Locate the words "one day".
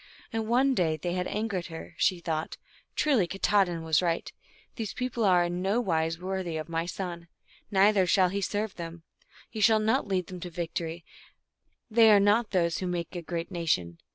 0.47-0.93